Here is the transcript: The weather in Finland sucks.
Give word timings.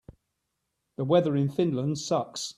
The 0.97 1.03
weather 1.05 1.35
in 1.35 1.47
Finland 1.47 1.99
sucks. 1.99 2.49